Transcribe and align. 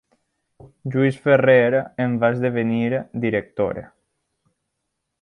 Lluís 0.95 1.19
Ferrer 1.25 1.83
en 2.05 2.17
va 2.25 2.31
esdevenir 2.37 3.03
director. 3.27 3.83